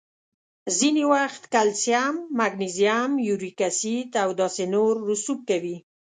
[0.77, 5.77] ځینې وخت کلسیم، مګنیزیم، یوریک اسید او داسې نور رسوب کوي.